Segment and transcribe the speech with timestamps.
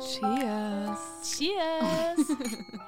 [0.00, 1.36] Cheers.
[1.36, 2.36] Cheers!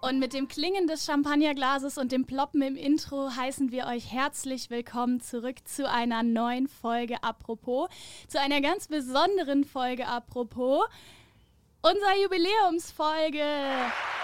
[0.00, 4.68] Und mit dem Klingen des Champagnerglases und dem Ploppen im Intro heißen wir euch herzlich
[4.68, 7.88] willkommen zurück zu einer neuen Folge Apropos.
[8.26, 10.84] Zu einer ganz besonderen Folge Apropos.
[11.82, 13.44] Unser Jubiläumsfolge.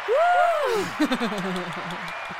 [0.09, 0.85] Woo!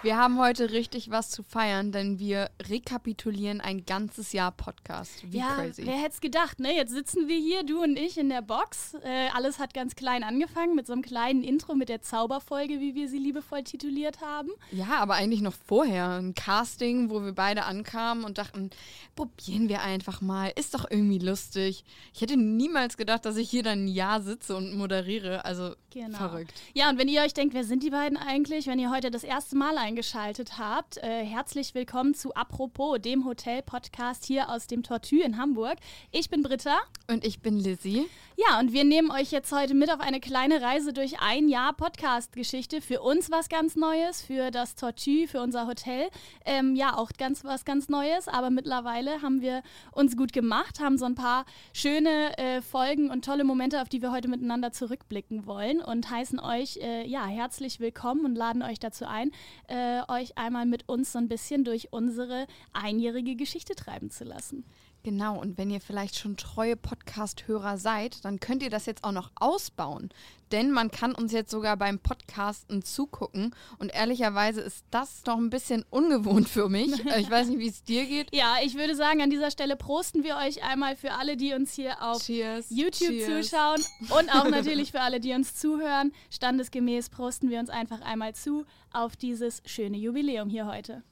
[0.00, 5.24] Wir haben heute richtig was zu feiern, denn wir rekapitulieren ein ganzes Jahr Podcast.
[5.24, 5.84] Wie ja, crazy.
[5.86, 6.72] wer hätte es gedacht, ne?
[6.72, 8.94] Jetzt sitzen wir hier, du und ich, in der Box.
[9.02, 12.94] Äh, alles hat ganz klein angefangen mit so einem kleinen Intro mit der Zauberfolge, wie
[12.94, 14.50] wir sie liebevoll tituliert haben.
[14.70, 16.10] Ja, aber eigentlich noch vorher.
[16.10, 18.70] Ein Casting, wo wir beide ankamen und dachten,
[19.16, 20.52] probieren wir einfach mal.
[20.54, 21.84] Ist doch irgendwie lustig.
[22.14, 25.44] Ich hätte niemals gedacht, dass ich hier dann ein Jahr sitze und moderiere.
[25.44, 26.18] Also Genau.
[26.18, 26.52] verrückt.
[26.74, 29.24] Ja, und wenn ihr euch denkt, wer sind die beiden eigentlich, wenn ihr heute das
[29.24, 35.22] erste Mal eingeschaltet habt, äh, herzlich willkommen zu Apropos, dem Hotel-Podcast hier aus dem Tortue
[35.22, 35.78] in Hamburg.
[36.10, 36.76] Ich bin Britta.
[37.10, 38.06] Und ich bin Lizzie.
[38.36, 41.72] Ja, und wir nehmen euch jetzt heute mit auf eine kleine Reise durch ein Jahr
[41.72, 42.82] Podcast-Geschichte.
[42.82, 46.10] Für uns was ganz Neues, für das Tortue, für unser Hotel.
[46.44, 50.98] Ähm, ja, auch ganz was ganz Neues, aber mittlerweile haben wir uns gut gemacht, haben
[50.98, 55.46] so ein paar schöne äh, Folgen und tolle Momente, auf die wir heute miteinander zurückblicken
[55.46, 59.32] wollen und heißen euch äh, ja herzlich willkommen und laden euch dazu ein,
[59.66, 59.77] äh,
[60.08, 64.64] euch einmal mit uns so ein bisschen durch unsere einjährige Geschichte treiben zu lassen.
[65.08, 69.12] Genau, und wenn ihr vielleicht schon treue Podcast-Hörer seid, dann könnt ihr das jetzt auch
[69.12, 70.10] noch ausbauen.
[70.52, 73.54] Denn man kann uns jetzt sogar beim Podcasten zugucken.
[73.78, 76.92] Und ehrlicherweise ist das noch ein bisschen ungewohnt für mich.
[77.06, 78.34] Äh, Ich weiß nicht, wie es dir geht.
[78.34, 81.72] Ja, ich würde sagen, an dieser Stelle prosten wir euch einmal für alle, die uns
[81.72, 82.66] hier auf Cheers.
[82.68, 83.48] YouTube Cheers.
[83.48, 86.12] zuschauen und auch natürlich für alle, die uns zuhören.
[86.28, 91.02] Standesgemäß prosten wir uns einfach einmal zu auf dieses schöne Jubiläum hier heute.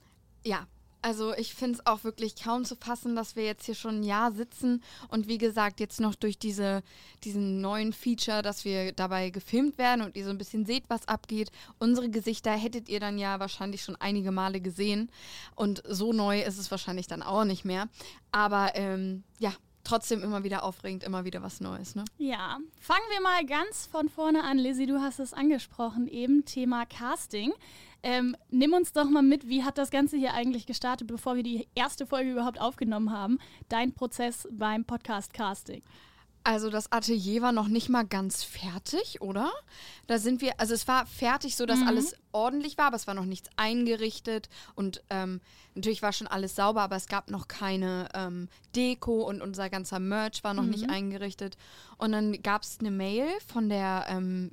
[0.45, 0.67] Ja,
[1.07, 4.03] also ich finde es auch wirklich kaum zu fassen, dass wir jetzt hier schon ein
[4.03, 6.83] Jahr sitzen und wie gesagt, jetzt noch durch diese,
[7.23, 11.07] diesen neuen Feature, dass wir dabei gefilmt werden und ihr so ein bisschen seht, was
[11.07, 11.53] abgeht.
[11.79, 15.09] Unsere Gesichter hättet ihr dann ja wahrscheinlich schon einige Male gesehen
[15.55, 17.89] und so neu ist es wahrscheinlich dann auch nicht mehr.
[18.33, 19.53] Aber ähm, ja,
[19.87, 22.05] trotzdem immer wieder aufregend, immer wieder was Neues, ne?
[22.19, 24.59] Ja, fangen wir mal ganz von vorne an.
[24.59, 27.53] Lizzie, du hast es angesprochen, eben Thema Casting.
[28.03, 31.43] Ähm, nimm uns doch mal mit, wie hat das Ganze hier eigentlich gestartet, bevor wir
[31.43, 33.39] die erste Folge überhaupt aufgenommen haben?
[33.69, 35.83] Dein Prozess beim Podcast-Casting.
[36.47, 39.51] Also das Atelier war noch nicht mal ganz fertig, oder?
[40.07, 43.15] Da sind wir, also es war fertig, so dass alles ordentlich war, aber es war
[43.15, 45.41] noch nichts eingerichtet und ähm,
[45.75, 49.99] natürlich war schon alles sauber, aber es gab noch keine ähm, Deko und unser ganzer
[49.99, 51.57] Merch war noch nicht eingerichtet.
[51.99, 54.53] Und dann gab es eine Mail von der ähm,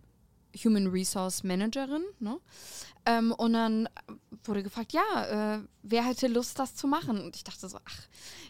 [0.63, 2.39] Human Resource Managerin, ne?
[3.05, 3.89] Ähm, und dann
[4.45, 7.19] wurde gefragt, ja, äh, wer hätte Lust, das zu machen?
[7.19, 8.07] Und ich dachte so, ach,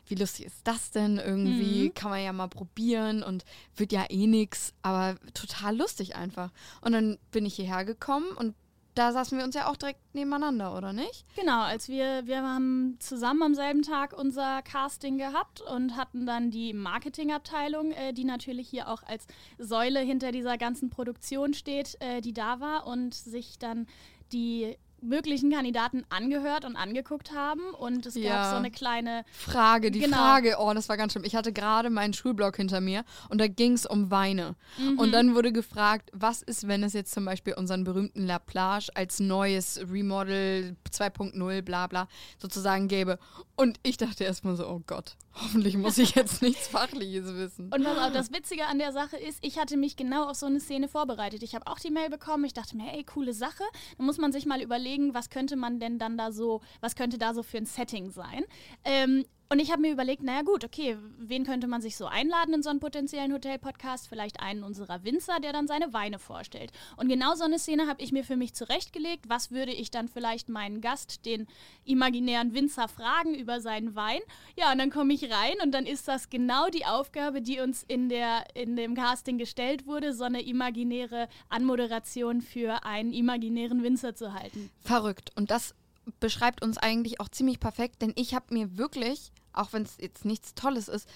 [0.07, 1.89] wie lustig ist das denn irgendwie?
[1.89, 6.51] Kann man ja mal probieren und wird ja eh nix, aber total lustig einfach.
[6.81, 8.53] Und dann bin ich hierher gekommen und
[8.95, 11.25] da saßen wir uns ja auch direkt nebeneinander, oder nicht?
[11.35, 16.51] Genau, als wir, wir haben zusammen am selben Tag unser Casting gehabt und hatten dann
[16.51, 19.27] die Marketingabteilung, äh, die natürlich hier auch als
[19.57, 23.87] Säule hinter dieser ganzen Produktion steht, äh, die da war und sich dann
[24.31, 27.61] die möglichen Kandidaten angehört und angeguckt haben.
[27.73, 28.49] Und es gab Ja.
[28.51, 30.17] so eine kleine Frage, die Genau.
[30.17, 31.23] Frage, oh, das war ganz schlimm.
[31.25, 34.55] Ich hatte gerade meinen Schulblock hinter mir und da ging es um Weine.
[34.77, 34.99] Mhm.
[34.99, 38.89] Und dann wurde gefragt, was ist, wenn es jetzt zum Beispiel unseren berühmten La Plage
[38.95, 42.07] als neues Remodel 2.0 bla bla
[42.39, 43.19] sozusagen gäbe.
[43.55, 47.71] Und ich dachte erstmal so, oh Gott, hoffentlich muss ich jetzt nichts Fachliches wissen.
[47.73, 50.45] Und was auch das Witzige an der Sache ist, ich hatte mich genau auf so
[50.45, 51.41] eine Szene vorbereitet.
[51.43, 52.45] Ich habe auch die Mail bekommen.
[52.45, 53.63] Ich dachte mir, ey, coole Sache.
[53.97, 57.17] Da muss man sich mal überlegen, was könnte man denn dann da so, was könnte
[57.17, 58.43] da so für ein Setting sein.
[58.83, 62.55] Ähm, und ich habe mir überlegt, naja gut, okay, wen könnte man sich so einladen
[62.55, 64.07] in so einen potenziellen Hotel-Podcast?
[64.07, 66.71] Vielleicht einen unserer Winzer, der dann seine Weine vorstellt.
[66.97, 69.29] Und genau so eine Szene habe ich mir für mich zurechtgelegt.
[69.29, 71.45] Was würde ich dann vielleicht meinen Gast, den
[71.85, 74.21] imaginären Winzer, fragen über seinen Wein?
[74.57, 77.83] Ja, und dann komme ich rein und dann ist das genau die Aufgabe, die uns
[77.87, 84.15] in, der, in dem Casting gestellt wurde, so eine imaginäre Anmoderation für einen imaginären Winzer
[84.15, 84.71] zu halten.
[84.81, 85.29] Verrückt.
[85.35, 85.75] Und das
[86.19, 90.25] beschreibt uns eigentlich auch ziemlich perfekt, denn ich habe mir wirklich, auch wenn es jetzt
[90.25, 91.07] nichts Tolles ist,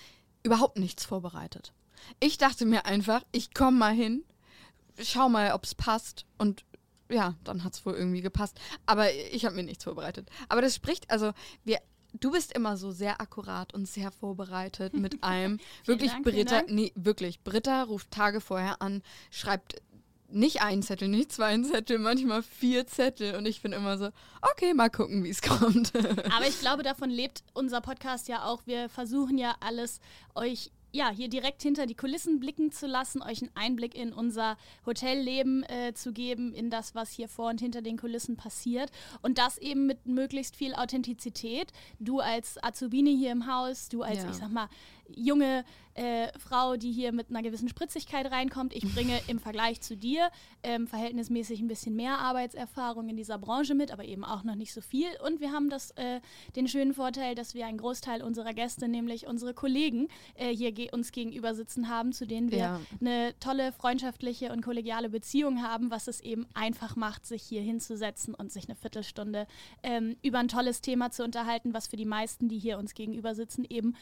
[0.44, 1.74] überhaupt nichts vorbereitet.
[2.20, 4.24] Ich dachte mir einfach, ich komme mal hin,
[5.02, 6.64] schau mal, ob es passt und
[7.10, 8.60] ja, dann hat es wohl irgendwie gepasst.
[8.86, 10.30] Aber ich habe mir nichts vorbereitet.
[10.50, 11.32] Aber das spricht, also
[11.64, 11.80] wir,
[12.20, 15.60] du bist immer so sehr akkurat und sehr vorbereitet mit allem.
[15.86, 19.82] wirklich, Dank, Britta, nee, wirklich, Britta ruft Tage vorher an, schreibt
[20.30, 23.36] nicht ein Zettel, nicht zwei Zettel, manchmal vier Zettel.
[23.36, 24.10] Und ich bin immer so,
[24.42, 25.96] okay, mal gucken, wie es kommt.
[25.96, 28.62] Aber ich glaube, davon lebt unser Podcast ja auch.
[28.66, 30.00] Wir versuchen ja alles
[30.36, 34.58] euch ja, hier direkt hinter die Kulissen blicken zu lassen, euch einen Einblick in unser
[34.86, 38.92] Hotelleben äh, zu geben, in das, was hier vor und hinter den Kulissen passiert.
[39.22, 41.72] Und das eben mit möglichst viel Authentizität.
[42.00, 44.30] Du als Azubine hier im Haus, du als, ja.
[44.30, 44.70] ich sag mal,
[45.16, 45.64] junge
[45.98, 48.74] äh, Frau, die hier mit einer gewissen Spritzigkeit reinkommt.
[48.76, 50.30] Ich bringe im Vergleich zu dir
[50.64, 54.74] ähm, verhältnismäßig ein bisschen mehr Arbeitserfahrung in dieser Branche mit, aber eben auch noch nicht
[54.74, 55.08] so viel.
[55.26, 56.22] Und wir haben das, äh,
[56.56, 60.92] den schönen Vorteil, dass wir einen Großteil unserer Gäste, nämlich unsere Kollegen, äh, hier ge
[60.92, 62.82] uns gegenüber sitzen haben, zu denen wir ja.
[63.02, 68.36] eine tolle freundschaftliche und kollegiale Beziehung haben, was es eben einfach macht, sich hier hinzusetzen
[68.36, 69.48] und sich eine Viertelstunde
[69.82, 73.34] ähm, über ein tolles Thema zu unterhalten, was für die meisten, die hier uns gegenüber
[73.34, 73.96] sitzen, eben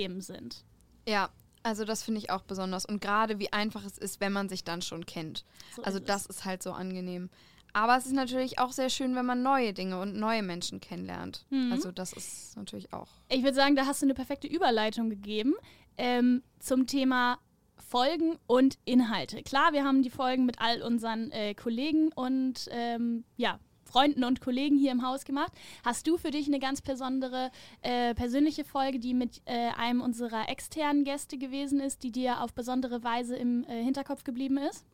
[0.00, 0.64] Leidenschaftsthemen sind.
[1.06, 1.30] Ja,
[1.62, 2.86] also das finde ich auch besonders.
[2.86, 5.44] Und gerade wie einfach es ist, wenn man sich dann schon kennt.
[5.74, 7.30] So also ist das ist halt so angenehm.
[7.72, 11.46] Aber es ist natürlich auch sehr schön, wenn man neue Dinge und neue Menschen kennenlernt.
[11.50, 11.72] Mhm.
[11.72, 13.06] Also das ist natürlich auch.
[13.28, 15.54] Ich würde sagen, da hast du eine perfekte Überleitung gegeben
[15.96, 17.38] ähm, zum Thema
[17.76, 19.42] Folgen und Inhalte.
[19.42, 23.58] Klar, wir haben die Folgen mit all unseren äh, Kollegen und ähm, ja,
[23.90, 25.52] Freunden und Kollegen hier im Haus gemacht.
[25.84, 27.50] Hast du für dich eine ganz besondere
[27.82, 32.52] äh, persönliche Folge, die mit äh, einem unserer externen Gäste gewesen ist, die dir auf
[32.52, 34.84] besondere Weise im äh, Hinterkopf geblieben ist?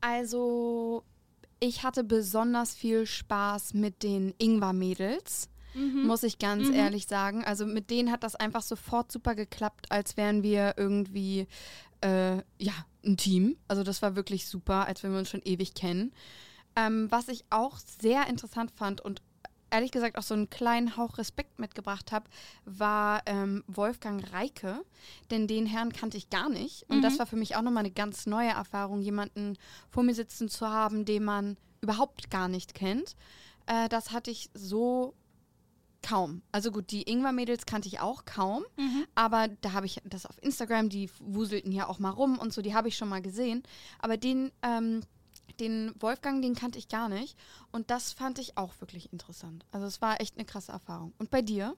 [0.00, 1.02] Also,
[1.60, 5.48] ich hatte besonders viel Spaß mit den Ingwer-Mädels.
[5.74, 6.06] Mhm.
[6.06, 6.74] Muss ich ganz mhm.
[6.74, 7.44] ehrlich sagen.
[7.44, 11.46] Also mit denen hat das einfach sofort super geklappt, als wären wir irgendwie
[12.00, 12.72] äh, ja
[13.04, 13.56] ein Team.
[13.68, 16.12] Also das war wirklich super, als wenn wir uns schon ewig kennen.
[16.78, 19.20] Ähm, was ich auch sehr interessant fand und
[19.70, 22.28] ehrlich gesagt auch so einen kleinen Hauch Respekt mitgebracht habe,
[22.64, 24.84] war ähm, Wolfgang Reike.
[25.30, 26.84] Denn den Herrn kannte ich gar nicht.
[26.88, 27.02] Und mhm.
[27.02, 29.56] das war für mich auch nochmal eine ganz neue Erfahrung, jemanden
[29.90, 33.14] vor mir sitzen zu haben, den man überhaupt gar nicht kennt.
[33.66, 35.14] Äh, das hatte ich so
[36.02, 36.42] kaum.
[36.52, 39.04] Also gut, die Ingwer-Mädels kannte ich auch kaum, mhm.
[39.16, 42.62] aber da habe ich das auf Instagram, die wuselten ja auch mal rum und so,
[42.62, 43.64] die habe ich schon mal gesehen.
[43.98, 45.02] Aber den ähm,
[45.60, 47.36] den Wolfgang, den kannte ich gar nicht.
[47.72, 49.64] Und das fand ich auch wirklich interessant.
[49.72, 51.12] Also es war echt eine krasse Erfahrung.
[51.18, 51.76] Und bei dir?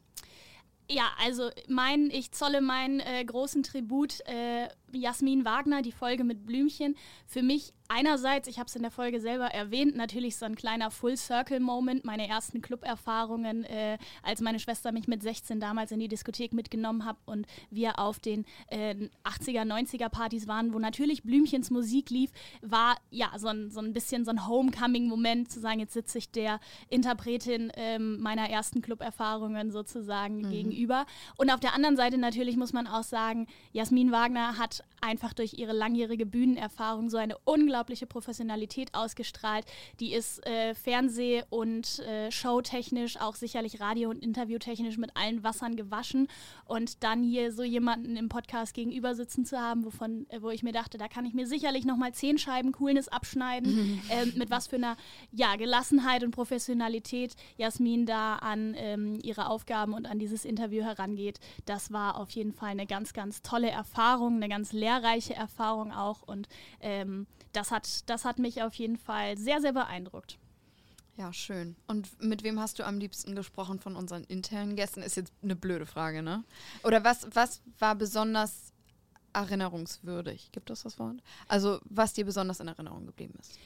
[0.90, 6.46] Ja, also mein, ich zolle meinen äh, großen Tribut äh, Jasmin Wagner, die Folge mit
[6.46, 6.96] Blümchen.
[7.26, 10.90] Für mich einerseits, ich habe es in der Folge selber erwähnt, natürlich so ein kleiner
[10.90, 16.52] Full-Circle-Moment, meine ersten Club-Erfahrungen, äh, als meine Schwester mich mit 16 damals in die Diskothek
[16.52, 18.94] mitgenommen hat und wir auf den äh,
[19.24, 22.30] 80er, 90er Partys waren, wo natürlich Blümchens Musik lief,
[22.62, 26.30] war ja so ein, so ein bisschen so ein Homecoming-Moment, zu sagen, jetzt sitze ich
[26.30, 30.50] der Interpretin ähm, meiner ersten Club-Erfahrungen sozusagen mhm.
[30.50, 31.06] gegenüber.
[31.36, 35.54] Und auf der anderen Seite natürlich muss man auch sagen, Jasmin Wagner hat einfach durch
[35.54, 39.64] ihre langjährige Bühnenerfahrung so eine unglaubliche Professionalität ausgestrahlt.
[39.98, 45.76] Die ist äh, Fernseh- und äh, Showtechnisch, auch sicherlich Radio- und Interviewtechnisch mit allen Wassern
[45.76, 46.28] gewaschen.
[46.66, 50.62] Und dann hier so jemanden im Podcast gegenüber sitzen zu haben, wovon, äh, wo ich
[50.62, 54.02] mir dachte, da kann ich mir sicherlich nochmal zehn Scheiben Coolness abschneiden.
[54.10, 54.96] ähm, mit was für einer
[55.32, 61.40] ja, Gelassenheit und Professionalität Jasmin da an ähm, ihre Aufgaben und an dieses Interview herangeht.
[61.64, 65.92] Das war auf jeden Fall eine ganz, ganz tolle Erfahrung, eine ganz lehrreiche lehrreiche Erfahrung
[65.92, 66.48] auch und
[66.80, 70.38] ähm, das, hat, das hat mich auf jeden Fall sehr, sehr beeindruckt.
[71.16, 71.76] Ja, schön.
[71.86, 75.02] Und mit wem hast du am liebsten gesprochen von unseren internen Gästen?
[75.02, 76.44] Ist jetzt eine blöde Frage, ne?
[76.82, 78.72] Oder was, was war besonders
[79.34, 80.50] erinnerungswürdig?
[80.52, 81.22] Gibt es das Wort?
[81.46, 83.58] Also, was dir besonders in Erinnerung geblieben ist?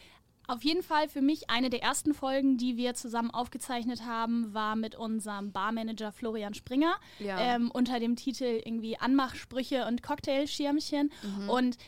[0.47, 4.77] Auf jeden Fall für mich eine der ersten Folgen, die wir zusammen aufgezeichnet haben, war
[4.77, 7.39] mit unserem Barmanager Florian Springer ja.
[7.39, 11.11] ähm, unter dem Titel irgendwie Anmachsprüche und Cocktailschirmchen.
[11.23, 11.49] Mhm.
[11.49, 11.79] Und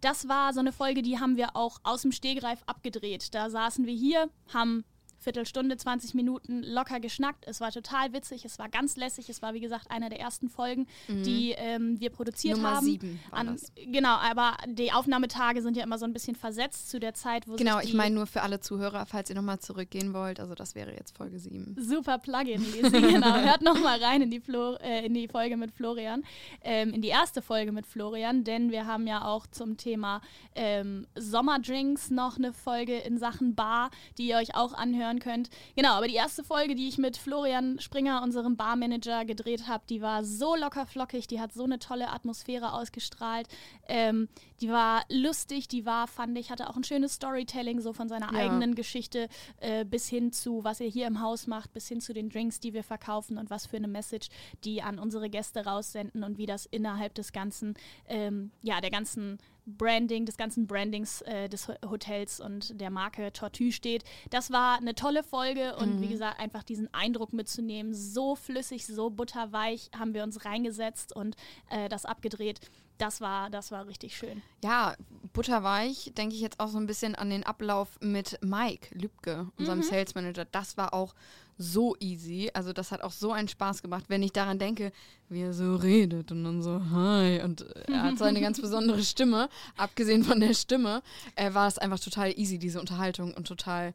[0.00, 3.34] das war so eine Folge, die haben wir auch aus dem Stehgreif abgedreht.
[3.34, 4.84] Da saßen wir hier, haben
[5.18, 7.44] Viertelstunde, 20 Minuten locker geschnackt.
[7.46, 9.28] Es war total witzig, es war ganz lässig.
[9.28, 11.22] Es war, wie gesagt, eine der ersten Folgen, mhm.
[11.24, 12.86] die ähm, wir produziert Nummer haben.
[12.86, 13.56] Sieben war An,
[13.86, 17.56] Genau, aber die Aufnahmetage sind ja immer so ein bisschen versetzt zu der Zeit, wo
[17.56, 20.40] Genau, ich meine nur für alle Zuhörer, falls ihr nochmal zurückgehen wollt.
[20.40, 21.76] Also, das wäre jetzt Folge 7.
[21.78, 23.36] Super Plugin, genau.
[23.36, 26.22] Hört nochmal rein in die, Flo äh, in die Folge mit Florian,
[26.62, 30.20] ähm, in die erste Folge mit Florian, denn wir haben ja auch zum Thema
[30.54, 34.72] ähm, Sommerdrinks noch eine Folge in Sachen Bar, die ihr euch auch
[35.08, 35.50] anhören hören könnt.
[35.76, 40.00] Genau, aber die erste Folge, die ich mit Florian Springer, unserem Barmanager, gedreht habe, die
[40.00, 43.48] war so locker flockig, die hat so eine tolle Atmosphäre ausgestrahlt.
[43.88, 44.28] Ähm,
[44.60, 48.32] die war lustig, die war, fand ich, hatte auch ein schönes Storytelling, so von seiner
[48.32, 48.38] ja.
[48.38, 49.28] eigenen Geschichte
[49.60, 52.60] äh, bis hin zu, was er hier im Haus macht, bis hin zu den Drinks,
[52.60, 54.28] die wir verkaufen und was für eine Message
[54.64, 57.74] die an unsere Gäste raussenden und wie das innerhalb des ganzen,
[58.08, 59.38] ähm, ja, der ganzen
[59.76, 64.04] Branding, des ganzen Brandings äh, des Hotels und der Marke Tortue steht.
[64.30, 66.02] Das war eine tolle Folge und mhm.
[66.02, 71.36] wie gesagt, einfach diesen Eindruck mitzunehmen, so flüssig, so butterweich haben wir uns reingesetzt und
[71.70, 72.60] äh, das abgedreht
[72.98, 74.42] das war, das war richtig schön.
[74.62, 74.94] Ja,
[75.32, 79.78] butterweich denke ich jetzt auch so ein bisschen an den Ablauf mit Mike Lübke, unserem
[79.78, 79.84] mhm.
[79.84, 80.44] Sales Manager.
[80.44, 81.14] Das war auch
[81.58, 82.50] so easy.
[82.54, 84.92] Also das hat auch so einen Spaß gemacht, wenn ich daran denke,
[85.28, 89.48] wie er so redet und dann so hi und er hat seine ganz besondere Stimme.
[89.76, 91.02] Abgesehen von der Stimme
[91.34, 93.92] äh, war es einfach total easy diese Unterhaltung und total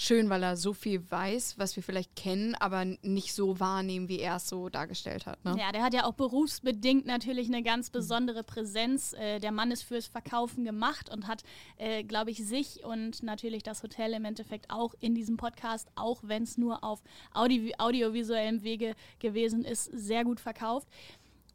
[0.00, 4.20] schön, weil er so viel weiß, was wir vielleicht kennen, aber nicht so wahrnehmen, wie
[4.20, 5.44] er es so dargestellt hat.
[5.44, 5.56] Ne?
[5.58, 9.12] Ja, der hat ja auch berufsbedingt natürlich eine ganz besondere Präsenz.
[9.14, 11.42] Äh, der Mann ist fürs Verkaufen gemacht und hat,
[11.78, 16.20] äh, glaube ich, sich und natürlich das Hotel im Endeffekt auch in diesem Podcast, auch
[16.22, 17.02] wenn es nur auf
[17.34, 20.86] Audi audiovisuellem Wege gewesen ist, sehr gut verkauft.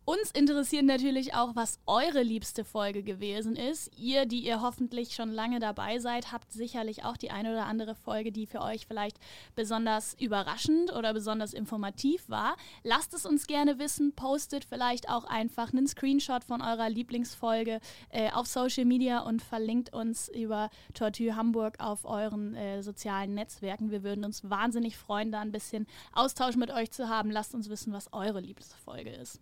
[0.06, 3.90] Uns interessiert natürlich auch, was eure liebste Folge gewesen ist.
[3.98, 7.96] Ihr, die ihr hoffentlich schon lange dabei seid, habt sicherlich auch die eine oder andere
[7.96, 9.18] Folge, die für euch vielleicht
[9.56, 12.58] besonders überraschend oder besonders informativ war.
[12.84, 17.80] Lasst es uns gerne wissen, postet vielleicht auch einfach einen Screenshot von eurer Lieblingsfolge
[18.10, 23.90] äh, auf Social Media und verlinkt uns über Tortue Hamburg auf euren äh, sozialen Netzwerken.
[23.90, 27.32] Wir würden uns wahnsinnig freuen, da ein bisschen Austausch mit euch zu haben.
[27.32, 29.40] Lasst uns wissen, was eure liebste Folge ist.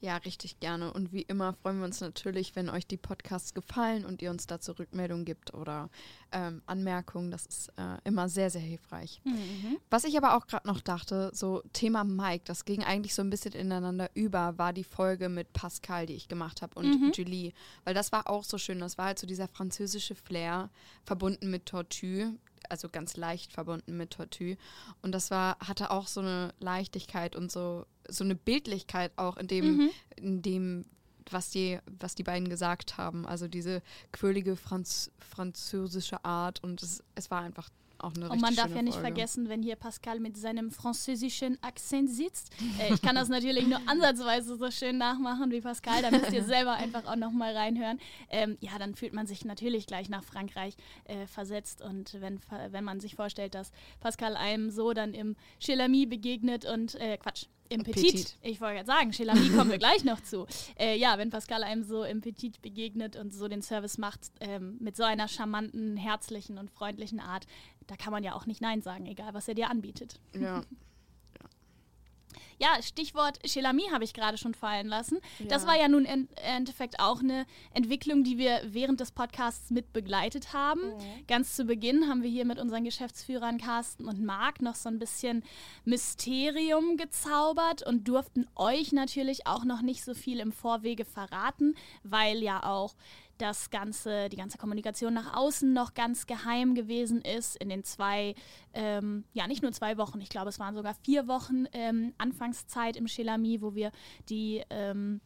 [0.00, 0.92] Ja, richtig gerne.
[0.92, 4.46] Und wie immer freuen wir uns natürlich, wenn euch die Podcasts gefallen und ihr uns
[4.46, 5.88] dazu Rückmeldungen gibt oder
[6.32, 7.30] ähm, Anmerkungen.
[7.30, 9.22] Das ist äh, immer sehr, sehr hilfreich.
[9.24, 9.78] Mhm.
[9.88, 13.30] Was ich aber auch gerade noch dachte, so Thema Mike, das ging eigentlich so ein
[13.30, 17.12] bisschen ineinander über, war die Folge mit Pascal, die ich gemacht habe und mhm.
[17.12, 17.52] Julie.
[17.84, 18.80] Weil das war auch so schön.
[18.80, 20.68] Das war halt so dieser französische Flair
[21.04, 22.34] verbunden mit Tortue
[22.70, 24.56] also ganz leicht verbunden mit Tortue.
[25.02, 29.46] Und das war, hatte auch so eine Leichtigkeit und so, so eine Bildlichkeit auch in
[29.46, 29.90] dem, mhm.
[30.16, 30.84] in dem,
[31.30, 33.26] was die, was die beiden gesagt haben.
[33.26, 33.82] Also diese
[34.12, 37.68] quirlige Franz französische Art und es, es war einfach
[37.98, 39.08] auch eine Und man darf ja nicht Folge.
[39.08, 42.50] vergessen, wenn hier Pascal mit seinem französischen Akzent sitzt.
[42.78, 46.44] Äh, ich kann das natürlich nur ansatzweise so schön nachmachen wie Pascal, da müsst ihr
[46.44, 47.98] selber einfach auch nochmal reinhören.
[48.30, 52.84] Ähm, ja, dann fühlt man sich natürlich gleich nach Frankreich äh, versetzt und wenn, wenn
[52.84, 57.82] man sich vorstellt, dass Pascal einem so dann im Chilami begegnet und, äh, Quatsch, im
[57.82, 58.12] Petit.
[58.12, 58.38] Petit.
[58.42, 60.46] Ich wollte gerade sagen, Chelami kommen wir gleich noch zu.
[60.78, 64.76] Äh, ja, wenn Pascal einem so im Petit begegnet und so den Service macht, ähm,
[64.78, 67.46] mit so einer charmanten, herzlichen und freundlichen Art,
[67.86, 70.20] da kann man ja auch nicht Nein sagen, egal was er dir anbietet.
[70.34, 70.62] Ja.
[72.58, 75.18] Ja, Stichwort Chelami habe ich gerade schon fallen lassen.
[75.38, 75.46] Ja.
[75.46, 79.92] Das war ja nun im Endeffekt auch eine Entwicklung, die wir während des Podcasts mit
[79.92, 80.80] begleitet haben.
[80.80, 81.26] Mhm.
[81.26, 84.98] Ganz zu Beginn haben wir hier mit unseren Geschäftsführern Carsten und Marc noch so ein
[84.98, 85.42] bisschen
[85.84, 92.42] Mysterium gezaubert und durften euch natürlich auch noch nicht so viel im Vorwege verraten, weil
[92.42, 92.94] ja auch
[93.38, 97.56] das ganze, die ganze Kommunikation nach außen noch ganz geheim gewesen ist.
[97.56, 98.34] In den zwei,
[98.74, 102.96] ähm, ja nicht nur zwei Wochen, ich glaube es waren sogar vier Wochen ähm, Anfangszeit
[102.96, 103.92] im Chelami, wo wir
[104.28, 105.20] die ähm,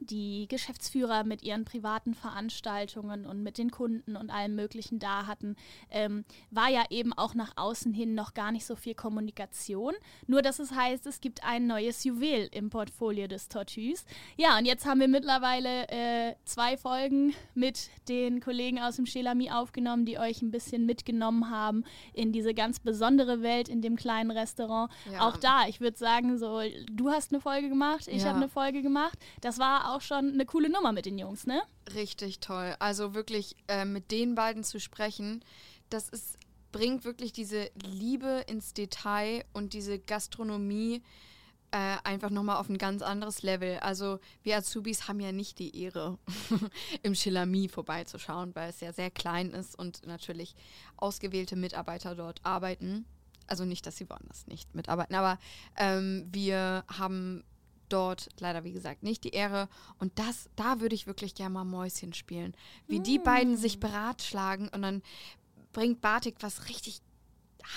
[0.00, 5.56] die Geschäftsführer mit ihren privaten Veranstaltungen und mit den Kunden und allem Möglichen da hatten,
[5.90, 9.94] ähm, war ja eben auch nach außen hin noch gar nicht so viel Kommunikation.
[10.26, 14.04] Nur, dass es heißt, es gibt ein neues Juwel im Portfolio des Tortues.
[14.36, 19.50] Ja, und jetzt haben wir mittlerweile äh, zwei Folgen mit den Kollegen aus dem Chelami
[19.50, 24.30] aufgenommen, die euch ein bisschen mitgenommen haben in diese ganz besondere Welt in dem kleinen
[24.30, 24.90] Restaurant.
[25.12, 25.28] Ja.
[25.28, 28.28] Auch da, ich würde sagen, so, du hast eine Folge gemacht, ich ja.
[28.28, 29.18] habe eine Folge gemacht.
[29.40, 31.62] Das war auch schon eine coole Nummer mit den Jungs, ne?
[31.94, 32.74] Richtig toll.
[32.78, 35.44] Also wirklich äh, mit den beiden zu sprechen,
[35.90, 36.38] das ist,
[36.72, 41.02] bringt wirklich diese Liebe ins Detail und diese Gastronomie
[41.70, 43.78] äh, einfach nochmal auf ein ganz anderes Level.
[43.80, 46.18] Also wir Azubis haben ja nicht die Ehre,
[47.02, 50.54] im Chilami vorbeizuschauen, weil es ja sehr klein ist und natürlich
[50.96, 53.04] ausgewählte Mitarbeiter dort arbeiten.
[53.46, 55.38] Also nicht, dass sie woanders nicht mitarbeiten, aber
[55.76, 57.44] ähm, wir haben
[57.88, 59.68] dort leider, wie gesagt, nicht die Ehre.
[59.98, 62.54] Und das, da würde ich wirklich gerne mal Mäuschen spielen.
[62.86, 63.02] Wie mm.
[63.04, 63.80] die beiden sich mm.
[63.80, 65.02] beratschlagen und dann
[65.72, 67.00] bringt Bartik was richtig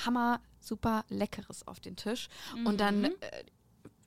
[0.06, 2.30] hammer, super Leckeres auf den Tisch.
[2.56, 2.66] Mhm.
[2.66, 3.06] Und dann mhm.
[3.06, 3.44] äh,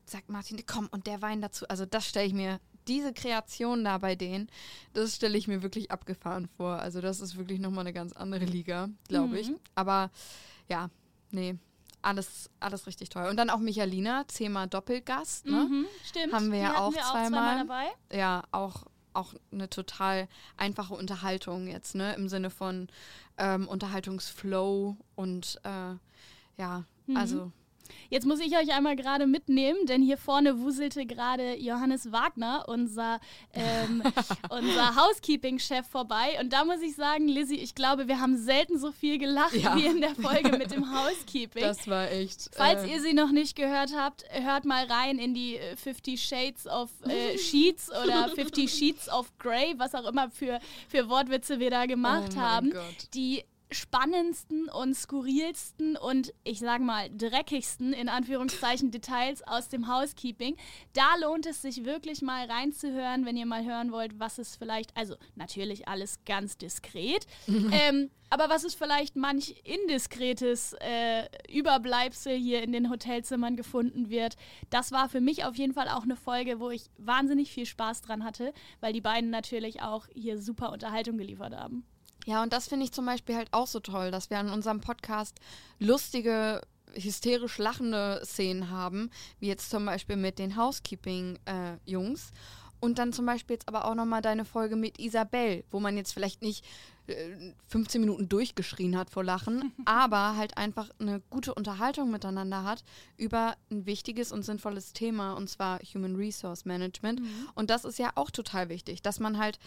[0.04, 1.66] sagt Martin, komm, und der Wein dazu.
[1.68, 4.48] Also das stelle ich mir, diese Kreation da bei denen,
[4.92, 6.78] das stelle ich mir wirklich abgefahren vor.
[6.78, 9.34] Also das ist wirklich nochmal eine ganz andere Liga, glaube mhm.
[9.34, 9.52] ich.
[9.74, 10.10] Aber
[10.68, 10.90] ja,
[11.30, 11.56] nee,
[12.04, 13.28] alles, alles richtig toll.
[13.28, 15.46] Und dann auch Michalina, zehnmal Doppelgast.
[15.46, 15.66] Ne?
[15.68, 16.32] Mhm, stimmt.
[16.32, 17.24] Haben wir ja auch, wir zweimal.
[17.24, 17.58] auch zweimal.
[17.58, 18.16] dabei.
[18.16, 22.14] Ja, auch, auch eine total einfache Unterhaltung jetzt, ne?
[22.14, 22.88] Im Sinne von
[23.38, 25.94] ähm, Unterhaltungsflow und äh,
[26.56, 27.16] ja, mhm.
[27.16, 27.52] also
[28.10, 33.20] Jetzt muss ich euch einmal gerade mitnehmen, denn hier vorne wuselte gerade Johannes Wagner, unser,
[33.52, 34.02] ähm,
[34.50, 36.38] unser Housekeeping-Chef, vorbei.
[36.40, 39.76] Und da muss ich sagen, Lizzie, ich glaube, wir haben selten so viel gelacht ja.
[39.76, 41.62] wie in der Folge mit dem Housekeeping.
[41.62, 42.50] Das war echt.
[42.52, 46.16] Falls äh, ihr sie noch nicht gehört habt, hört mal rein in die 50 äh,
[46.16, 51.58] Shades of äh, Sheets oder 50 Sheets of Grey, was auch immer für, für Wortwitze
[51.60, 52.70] wir da gemacht oh haben.
[52.70, 53.08] Gott.
[53.14, 60.56] Die spannendsten und skurrilsten und ich sage mal dreckigsten in Anführungszeichen Details aus dem Housekeeping.
[60.92, 64.96] Da lohnt es sich wirklich mal reinzuhören, wenn ihr mal hören wollt, was es vielleicht,
[64.96, 72.62] also natürlich alles ganz diskret, ähm, aber was es vielleicht manch indiskretes äh, Überbleibsel hier
[72.62, 74.36] in den Hotelzimmern gefunden wird.
[74.70, 78.02] Das war für mich auf jeden Fall auch eine Folge, wo ich wahnsinnig viel Spaß
[78.02, 81.84] dran hatte, weil die beiden natürlich auch hier super Unterhaltung geliefert haben.
[82.24, 84.80] Ja, und das finde ich zum Beispiel halt auch so toll, dass wir an unserem
[84.80, 85.38] Podcast
[85.78, 86.62] lustige,
[86.94, 92.30] hysterisch lachende Szenen haben, wie jetzt zum Beispiel mit den Housekeeping-Jungs.
[92.30, 92.34] Äh,
[92.80, 96.12] und dann zum Beispiel jetzt aber auch nochmal deine Folge mit Isabel, wo man jetzt
[96.12, 96.66] vielleicht nicht
[97.06, 102.84] äh, 15 Minuten durchgeschrien hat vor Lachen, aber halt einfach eine gute Unterhaltung miteinander hat
[103.16, 107.20] über ein wichtiges und sinnvolles Thema, und zwar Human Resource Management.
[107.20, 107.48] Mhm.
[107.54, 109.58] Und das ist ja auch total wichtig, dass man halt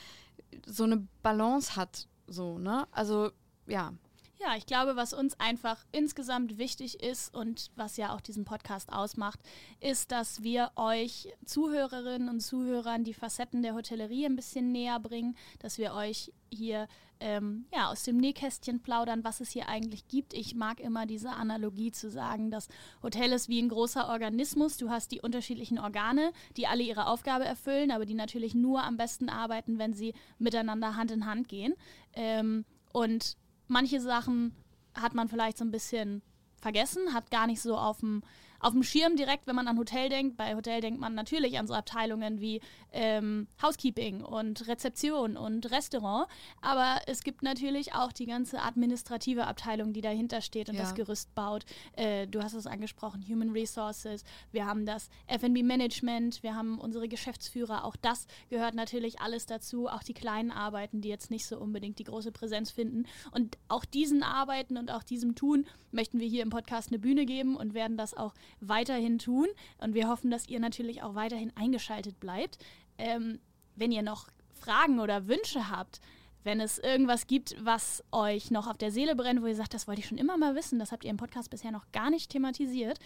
[0.66, 2.88] so eine Balance hat so, ne?
[2.91, 3.31] Also,
[3.67, 3.93] ja.
[4.39, 8.94] Ja, ich glaube, was uns einfach insgesamt wichtig ist und was ja auch diesen Podcast
[8.94, 9.39] ausmacht,
[9.79, 15.36] ist, dass wir euch Zuhörerinnen und Zuhörern die Facetten der Hotellerie ein bisschen näher bringen,
[15.58, 16.88] dass wir euch hier
[17.20, 20.36] ähm, ja, aus dem Nähkästchen plaudern, was es hier eigentlich gibt.
[20.36, 22.67] Ich mag immer diese Analogie zu sagen, das
[23.01, 24.77] Hotel ist wie ein großer Organismus.
[24.77, 28.98] Du hast die unterschiedlichen Organe, die alle ihre Aufgabe erfüllen, aber die natürlich nur am
[28.98, 31.74] besten arbeiten, wenn sie miteinander Hand in Hand gehen.
[32.13, 33.36] Ähm, und
[33.67, 34.55] manche Sachen
[34.93, 36.21] hat man vielleicht so ein bisschen
[36.62, 38.24] vergessen, hat gar nicht so auf dem
[38.60, 40.38] auf dem Schirm direkt, wenn man an Hotel denkt.
[40.38, 42.62] Bei Hotel denkt man natürlich an so Abteilungen wie
[42.92, 46.28] ähm, Housekeeping und Rezeption und Restaurant.
[46.62, 50.82] Aber es gibt natürlich auch die ganze administrative Abteilung, die dahinter steht und ja.
[50.82, 51.66] das Gerüst baut.
[51.94, 54.24] Äh, du hast es angesprochen, Human Resources.
[54.52, 57.84] Wir haben das FB Management, wir haben unsere Geschäftsführer.
[57.86, 59.88] Auch das gehört natürlich alles dazu.
[59.88, 63.06] Auch die kleinen Arbeiten, die jetzt nicht so unbedingt die große Präsenz finden.
[63.32, 67.26] Und auch diesen Arbeiten und auch diesem Tun möchten wir hier im Podcast eine Bühne
[67.26, 69.47] geben und werden das auch weiterhin tun.
[69.77, 72.57] Und wir hoffen, dass ihr natürlich auch weiterhin eingeschaltet bleibt.
[72.97, 73.39] Ähm,
[73.75, 76.01] wenn ihr noch Fragen oder Wünsche habt,
[76.43, 79.88] wenn es irgendwas gibt, was euch noch auf der Seele brennt, wo ihr sagt, das
[79.88, 82.31] wollte ich schon immer mal wissen, das habt ihr im Podcast bisher noch gar nicht
[82.31, 82.99] thematisiert,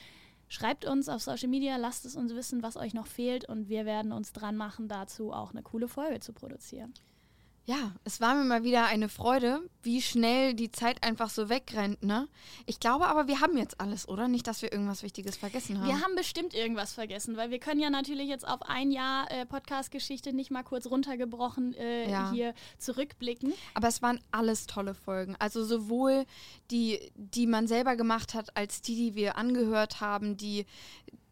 [0.47, 3.85] schreibt uns auf Social Media, lasst es uns wissen, was euch noch fehlt und wir
[3.85, 6.93] werden uns dran machen, dazu auch eine coole Folge zu produzieren.
[7.65, 12.01] Ja, es war mir mal wieder eine Freude, wie schnell die Zeit einfach so wegrennt,
[12.03, 12.27] ne?
[12.65, 14.27] Ich glaube aber, wir haben jetzt alles, oder?
[14.27, 15.87] Nicht, dass wir irgendwas Wichtiges vergessen haben.
[15.87, 19.45] Wir haben bestimmt irgendwas vergessen, weil wir können ja natürlich jetzt auf ein Jahr äh,
[19.45, 22.31] Podcast-Geschichte nicht mal kurz runtergebrochen äh, ja.
[22.31, 23.53] hier zurückblicken.
[23.75, 25.35] Aber es waren alles tolle Folgen.
[25.37, 26.25] Also sowohl
[26.71, 30.65] die, die man selber gemacht hat, als die, die wir angehört haben, die,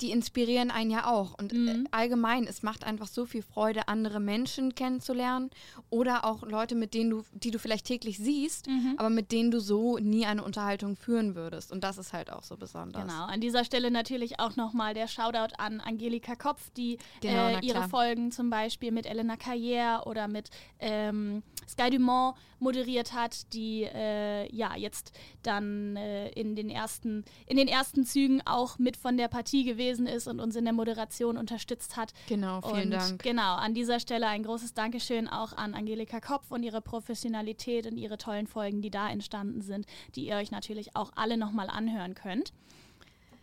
[0.02, 1.38] die inspirieren einen ja auch.
[1.38, 1.88] Und äh, mhm.
[1.92, 5.50] allgemein, es macht einfach so viel Freude, andere Menschen kennenzulernen
[5.90, 8.96] oder auch Leute, mit denen du, die du vielleicht täglich siehst, mhm.
[8.98, 11.72] aber mit denen du so nie eine Unterhaltung führen würdest.
[11.72, 13.02] Und das ist halt auch so besonders.
[13.02, 17.60] Genau, an dieser Stelle natürlich auch nochmal der Shoutout an Angelika Kopf, die genau, äh,
[17.62, 23.84] ihre Folgen zum Beispiel mit Elena Carrière oder mit ähm, Sky Dumont moderiert hat, die
[23.84, 25.12] äh, ja jetzt
[25.44, 30.08] dann äh, in, den ersten, in den ersten Zügen auch mit von der Partie gewesen
[30.08, 32.14] ist und uns in der Moderation unterstützt hat.
[32.28, 33.24] Genau, vielen und Dank.
[33.24, 37.98] Genau, an dieser Stelle ein großes Dankeschön auch an Angelika Kopf und ihre Professionalität und
[37.98, 42.16] ihre tollen Folgen, die da entstanden sind, die ihr euch natürlich auch alle nochmal anhören
[42.16, 42.52] könnt.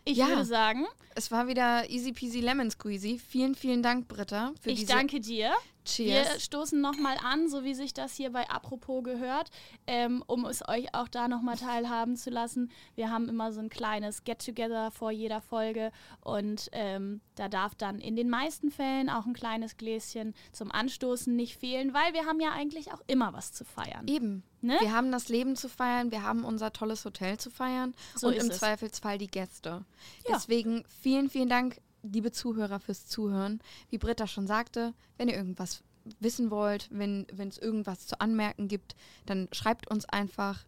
[0.07, 0.85] Ich ja, würde sagen.
[1.15, 3.19] Es war wieder easy peasy lemon squeezy.
[3.19, 4.53] Vielen, vielen Dank, Britta.
[4.61, 5.51] Für ich danke dir.
[5.83, 6.33] Cheers.
[6.33, 9.49] Wir stoßen nochmal an, so wie sich das hier bei Apropos gehört,
[9.85, 12.71] ähm, um es euch auch da nochmal teilhaben zu lassen.
[12.95, 15.91] Wir haben immer so ein kleines Get-Together vor jeder Folge
[16.21, 21.33] und ähm, da darf dann in den meisten Fällen auch ein kleines Gläschen zum Anstoßen
[21.33, 24.07] nicht fehlen, weil wir haben ja eigentlich auch immer was zu feiern.
[24.07, 24.43] Eben.
[24.61, 24.77] Ne?
[24.79, 28.33] Wir haben das Leben zu feiern, wir haben unser tolles Hotel zu feiern so und
[28.33, 28.57] im es.
[28.57, 29.85] Zweifelsfall die Gäste.
[30.27, 30.35] Ja.
[30.35, 33.59] Deswegen vielen, vielen Dank liebe Zuhörer, fürs Zuhören.
[33.89, 35.83] Wie Britta schon sagte, wenn ihr irgendwas
[36.19, 40.65] wissen wollt, wenn es irgendwas zu anmerken gibt, dann schreibt uns einfach.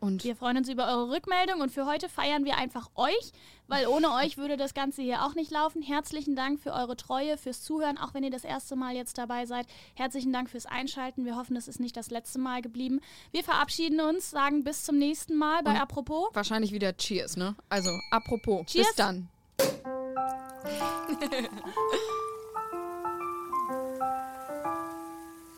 [0.00, 3.32] Und Wir freuen uns über eure Rückmeldung und für heute feiern wir einfach euch,
[3.66, 5.82] weil ohne euch würde das Ganze hier auch nicht laufen.
[5.82, 9.44] Herzlichen Dank für eure Treue, fürs Zuhören, auch wenn ihr das erste Mal jetzt dabei
[9.44, 9.66] seid.
[9.94, 11.24] Herzlichen Dank fürs Einschalten.
[11.24, 13.00] Wir hoffen, es ist nicht das letzte Mal geblieben.
[13.32, 16.28] Wir verabschieden uns, sagen bis zum nächsten Mal bei Und- Apropos.
[16.32, 17.56] wahrscheinlich wieder Cheers, ne?
[17.68, 18.66] Also, apropos.
[18.66, 18.86] Cheers.
[18.86, 19.28] Bis dann.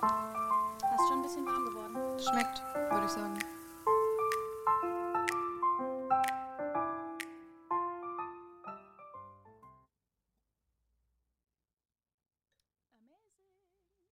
[0.01, 1.97] Fast schon ein bisschen warm geworden.
[2.19, 3.39] Schmeckt, würde ich sagen.